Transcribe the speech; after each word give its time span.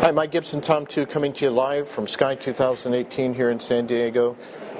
Hi, 0.00 0.10
Mike 0.12 0.30
Gibson, 0.30 0.62
Tom 0.62 0.86
Tu, 0.86 1.04
coming 1.04 1.34
to 1.34 1.44
you 1.44 1.50
live 1.50 1.86
from 1.86 2.06
SCAI 2.06 2.40
2018 2.40 3.34
here 3.34 3.50
in 3.50 3.60
San 3.60 3.86
Diego. 3.86 4.34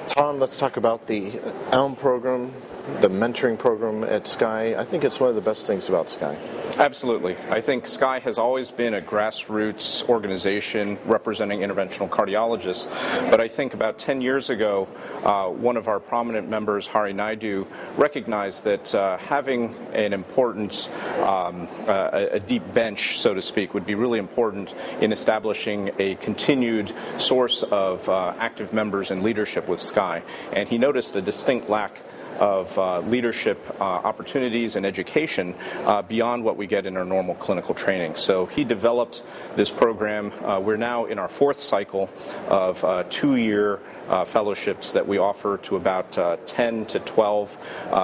Tom, 0.08 0.40
let's 0.40 0.56
talk 0.56 0.78
about 0.78 1.08
the 1.08 1.38
ELM 1.72 1.94
program, 1.94 2.54
the 3.00 3.08
mentoring 3.08 3.58
program 3.58 4.04
at 4.04 4.24
SCAI. 4.24 4.76
I 4.76 4.84
think 4.84 5.04
it's 5.04 5.20
one 5.20 5.28
of 5.28 5.34
the 5.34 5.40
best 5.40 5.66
things 5.66 5.88
about 5.88 6.06
SCAI. 6.06 6.36
Absolutely. 6.78 7.36
I 7.50 7.60
think 7.60 7.84
SCAI 7.84 8.22
has 8.22 8.38
always 8.38 8.70
been 8.70 8.94
a 8.94 9.00
grassroots 9.00 10.08
organization 10.08 10.98
representing 11.04 11.60
interventional 11.60 12.08
cardiologists. 12.08 12.88
But 13.30 13.40
I 13.40 13.48
think 13.48 13.74
about 13.74 13.98
10 13.98 14.20
years 14.20 14.50
ago, 14.50 14.88
uh, 15.24 15.48
one 15.48 15.76
of 15.76 15.88
our 15.88 16.00
prominent 16.00 16.48
members, 16.48 16.86
Hari 16.86 17.12
Naidu, 17.12 17.66
recognized 17.96 18.64
that 18.64 18.94
uh, 18.94 19.18
having 19.18 19.74
an 19.92 20.12
important, 20.12 20.88
um, 21.20 21.68
a 21.86 22.40
deep 22.40 22.72
bench, 22.72 23.18
so 23.18 23.34
to 23.34 23.42
speak, 23.42 23.74
would 23.74 23.86
be 23.86 23.94
really 23.94 24.18
important 24.18 24.74
in 25.00 25.12
establishing 25.12 25.90
a 25.98 26.14
continued 26.16 26.94
source 27.18 27.62
of 27.62 28.08
uh, 28.08 28.34
active 28.38 28.72
members 28.72 29.10
and 29.10 29.22
leadership 29.22 29.68
with 29.68 29.80
SCAI. 29.80 30.22
And 30.52 30.68
he 30.68 30.78
noticed 30.78 31.16
a 31.16 31.22
distinct 31.22 31.68
lack 31.68 32.00
of 32.38 32.76
uh, 32.78 33.00
leadership 33.00 33.58
uh, 33.80 33.84
opportunities 33.84 34.76
and 34.76 34.86
education 34.86 35.54
uh, 35.84 36.02
beyond 36.02 36.44
what 36.44 36.56
we 36.56 36.66
get 36.66 36.86
in 36.86 36.96
our 36.96 37.04
normal 37.04 37.34
clinical 37.34 37.74
training. 37.74 38.14
So 38.14 38.46
he 38.46 38.64
developed 38.64 39.22
this 39.56 39.70
program. 39.70 40.32
Uh, 40.44 40.60
we're 40.60 40.76
now 40.76 41.06
in 41.06 41.18
our 41.18 41.28
fourth 41.28 41.60
cycle 41.60 42.08
of 42.48 42.84
uh, 42.84 43.04
two 43.10 43.36
year 43.36 43.80
uh, 44.08 44.24
fellowships 44.24 44.92
that 44.92 45.06
we 45.06 45.18
offer 45.18 45.56
to 45.58 45.76
about 45.76 46.12
10 46.46 46.86
to 46.86 46.98
12 46.98 47.56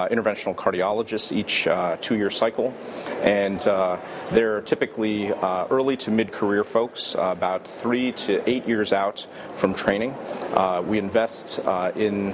interventional 0.09 0.55
cardiologists 0.55 1.33
each 1.33 1.67
two 2.01 2.15
year 2.15 2.29
cycle. 2.29 2.73
And 3.23 3.59
they're 4.31 4.61
typically 4.61 5.31
early 5.33 5.97
to 5.97 6.11
mid 6.11 6.31
career 6.31 6.63
folks, 6.63 7.13
about 7.17 7.67
three 7.67 8.13
to 8.13 8.49
eight 8.49 8.65
years 8.65 8.93
out 8.93 9.27
from 9.55 9.73
training. 9.73 10.15
we 10.87 10.97
invest 10.97 11.59
in 11.97 12.33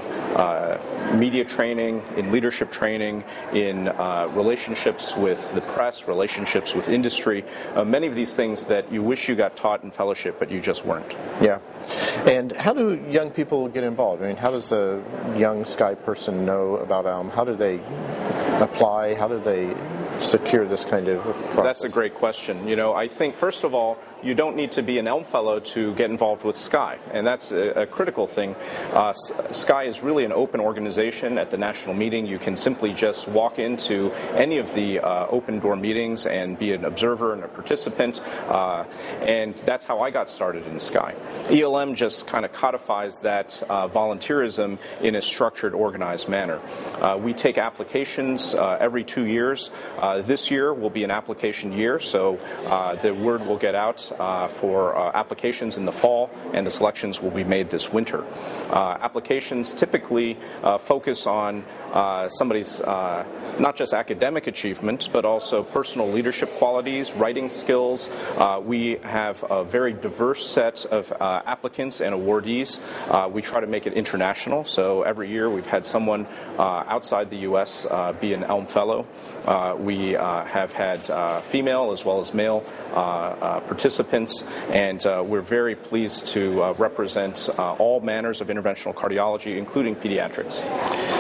media 1.18 1.44
training, 1.44 1.83
in 1.90 2.32
leadership 2.32 2.72
training, 2.72 3.24
in 3.54 3.88
uh, 3.88 4.30
relationships 4.34 5.16
with 5.16 5.54
the 5.54 5.62
press, 5.62 6.08
relationships 6.08 6.76
with 6.76 6.90
industry, 6.90 7.44
uh, 7.76 7.84
many 7.84 8.08
of 8.08 8.16
these 8.16 8.34
things 8.34 8.66
that 8.68 8.92
you 8.92 9.02
wish 9.02 9.28
you 9.28 9.36
got 9.36 9.56
taught 9.56 9.84
in 9.84 9.92
fellowship, 9.92 10.38
but 10.40 10.50
you 10.50 10.62
just 10.62 10.86
weren't. 10.86 11.16
Yeah. 11.42 11.60
And 12.26 12.52
how 12.54 12.74
do 12.74 12.96
young 13.10 13.32
people 13.32 13.68
get 13.68 13.84
involved? 13.84 14.24
I 14.24 14.28
mean, 14.28 14.38
how 14.38 14.52
does 14.52 14.72
a 14.72 15.04
young 15.38 15.64
SCAI 15.64 16.02
person 16.04 16.46
know 16.46 16.78
about 16.78 17.06
ELM? 17.06 17.30
How 17.30 17.44
do 17.44 17.56
they 17.56 17.80
apply? 18.62 19.16
How 19.16 19.28
do 19.28 19.40
they 19.40 19.76
secure 20.20 20.66
this 20.66 20.86
kind 20.86 21.08
of 21.08 21.22
process? 21.22 21.64
That's 21.64 21.84
a 21.84 21.90
great 21.90 22.16
question. 22.16 22.68
You 22.68 22.76
know, 22.76 22.94
I 22.94 23.08
think, 23.08 23.36
first 23.36 23.64
of 23.64 23.74
all, 23.74 23.98
you 24.24 24.34
don't 24.34 24.56
need 24.56 24.72
to 24.74 24.82
be 24.82 25.00
an 25.00 25.08
ELM 25.08 25.26
Fellow 25.26 25.60
to 25.60 25.94
get 25.96 26.10
involved 26.10 26.44
with 26.44 26.56
SCAI, 26.56 26.98
and 27.12 27.28
that's 27.28 27.52
a, 27.52 27.82
a 27.82 27.86
critical 27.86 28.26
thing. 28.26 28.56
Uh, 28.94 29.12
SCAI 29.12 29.88
is 29.88 30.02
really 30.02 30.24
an 30.24 30.32
open 30.32 30.62
organization 30.62 31.38
at 31.38 31.52
the 31.52 31.58
national 31.58 31.73
meeting. 31.94 32.26
You 32.26 32.40
can 32.40 32.58
simply 32.58 32.94
just 32.94 33.28
walk 33.28 33.60
into 33.60 34.12
any 34.34 34.58
of 34.58 34.74
the 34.74 35.00
uh, 35.00 35.28
open 35.28 35.60
door 35.60 35.76
meetings 35.76 36.26
and 36.26 36.58
be 36.58 36.74
an 36.74 36.86
observer 36.86 37.34
and 37.34 37.44
a 37.44 37.48
participant, 37.48 38.22
uh, 38.48 38.86
and 39.22 39.56
that's 39.66 39.84
how 39.84 40.02
I 40.02 40.12
got 40.12 40.30
started 40.30 40.66
in 40.68 40.76
SCAI. 40.76 41.16
ELM 41.52 41.96
just 41.96 42.28
kind 42.28 42.46
of 42.46 42.54
codifies 42.54 43.20
that 43.20 43.62
uh, 43.70 43.88
volunteerism 43.88 44.78
in 45.02 45.16
a 45.16 45.22
structured, 45.22 45.74
organized 45.74 46.30
manner. 46.30 46.60
Uh, 47.02 47.18
we 47.18 47.34
take 47.34 47.58
applications 47.58 48.56
uh, 48.56 48.78
every 48.80 49.04
two 49.04 49.26
years. 49.26 49.70
this 50.26 50.52
year 50.52 50.74
will 50.74 50.90
be 50.90 51.04
an 51.04 51.12
application 51.12 51.74
year, 51.74 52.00
so 52.00 52.38
the 53.02 53.14
word 53.14 53.46
will 53.46 53.58
get 53.58 53.76
out 53.76 54.12
uh, 54.20 54.48
for 54.48 54.96
uh, 54.96 55.12
applications 55.14 55.78
in 55.78 55.86
the 55.86 55.92
fall, 55.92 56.30
and 56.54 56.66
the 56.66 56.72
selections 56.72 57.22
will 57.22 57.32
be 57.32 57.44
made 57.44 57.70
this 57.70 57.92
winter. 57.92 58.24
Uh, 58.70 58.98
applications 59.02 59.74
typically 59.74 60.38
uh, 60.64 60.78
focus 60.78 61.26
on 61.28 61.63
uh, 61.94 62.28
somebody's 62.30 62.82
uh, 62.82 63.26
not 63.60 63.76
just 63.76 63.94
academic 63.94 64.48
achievements, 64.48 65.08
but 65.08 65.26
also 65.26 65.64
personal 65.64 66.10
leadership 66.10 66.50
qualities, 66.56 67.14
writing 67.14 67.50
skills. 67.50 68.10
Uh, 68.38 68.62
we 68.64 68.98
have 69.04 69.44
a 69.50 69.64
very 69.64 69.94
diverse 69.94 70.46
set 70.46 70.86
of 70.86 71.12
uh, 71.14 71.42
applicants 71.46 72.02
and 72.02 72.16
awardees. 72.16 72.80
we 73.32 73.42
try 73.42 73.60
to 73.60 73.68
make 73.68 73.86
it 73.88 73.94
international, 73.94 74.66
so 74.66 75.04
every 75.04 75.30
year 75.30 75.50
we've 75.50 75.68
had 75.68 75.86
someone 75.86 76.28
outside 76.58 77.30
the 77.30 77.40
U.S. 77.50 77.86
be 78.20 78.34
an 78.34 78.44
ELM 78.44 78.68
Fellow. 78.68 79.06
we 79.80 80.12
have 80.12 80.72
had 80.72 81.00
female 81.44 81.92
as 81.92 82.06
well 82.06 82.20
as 82.20 82.34
male 82.34 82.62
participants 82.92 84.44
and 84.70 85.06
uh, 85.06 85.24
we're 85.26 85.42
very 85.42 85.76
pleased 85.76 86.28
to 86.28 86.62
uh, 86.64 86.74
represent 86.74 87.50
uh, 87.58 87.74
all 87.74 88.00
manners 88.00 88.42
of 88.42 88.48
interventional 88.48 88.94
cardiology, 88.94 89.58
including 89.58 89.96
pediatrics. 89.96 90.64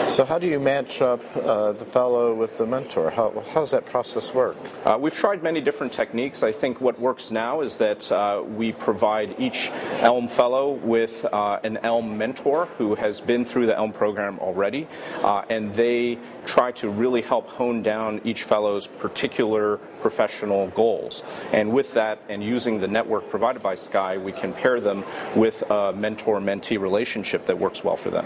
So, 0.08 0.25
how 0.25 0.38
do 0.38 0.47
you 0.47 0.59
match 0.59 1.02
up 1.02 1.22
uh, 1.36 1.72
the 1.72 1.86
fellow 1.86 2.36
with 2.36 2.58
the 2.58 2.68
mentor? 2.68 3.09
How, 3.09 3.31
how 3.53 3.62
does 3.62 3.72
that 3.72 3.86
process 3.86 4.34
work? 4.34 4.58
Uh, 4.86 4.97
we've 5.00 5.16
tried 5.16 5.41
many 5.41 5.59
different 5.62 5.91
techniques. 5.91 6.44
I 6.44 6.52
think 6.52 6.81
what 6.81 7.00
works 7.00 7.31
now 7.31 7.62
is 7.62 7.78
that 7.78 8.12
uh, 8.12 8.44
we 8.46 8.74
provide 8.74 9.34
each 9.40 9.72
ELM 10.02 10.28
fellow 10.28 10.72
with 10.72 11.25
an 11.31 11.78
ELM 11.78 12.18
mentor 12.18 12.66
who 12.78 12.96
has 12.96 13.22
been 13.22 13.44
through 13.46 13.66
the 13.66 13.75
ELM 13.75 13.94
program 13.94 14.38
already, 14.40 14.88
and 15.24 15.74
they 15.74 16.20
try 16.46 16.72
to 16.74 16.90
really 16.90 17.22
help 17.22 17.48
hone 17.48 17.81
down 17.81 18.22
each 18.24 18.44
fellow's 18.44 18.88
particular 18.88 19.78
professional 20.02 20.68
goals. 20.68 21.24
And 21.52 21.72
with 21.72 21.94
that, 21.94 22.20
and 22.30 22.44
using 22.44 22.80
the 22.80 22.88
network 22.88 23.30
provided 23.30 23.62
by 23.62 23.76
SCAI, 23.76 24.22
we 24.22 24.31
can 24.31 24.53
pair 24.53 24.80
them 24.80 25.03
with 25.36 25.64
a 25.70 25.94
mentor 25.94 26.40
mentee 26.40 26.80
relationship 26.80 27.46
that 27.46 27.58
works 27.58 27.84
well 27.84 27.98
for 27.98 28.09
them. 28.09 28.26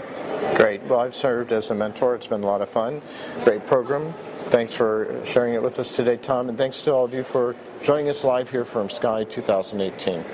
Great. 0.56 0.82
Well, 0.84 1.00
I've 1.00 1.14
served 1.14 1.52
as 1.52 1.70
a 1.70 1.74
mentor. 1.74 2.14
It's 2.14 2.26
been 2.26 2.42
a 2.42 2.46
lot 2.46 2.60
of 2.60 2.68
fun. 2.68 3.02
Great 3.44 3.66
program. 3.66 4.12
Thanks 4.48 4.74
for 4.74 5.20
sharing 5.24 5.54
it 5.54 5.62
with 5.62 5.78
us 5.78 5.94
today, 5.94 6.16
Tom, 6.16 6.48
and 6.48 6.56
thanks 6.56 6.80
to 6.82 6.92
all 6.92 7.04
of 7.04 7.12
you 7.12 7.22
for 7.22 7.54
joining 7.82 8.08
us 8.08 8.24
live 8.24 8.50
here 8.50 8.64
from 8.64 8.88
SCAI 8.88 9.30
2018. 9.30 10.24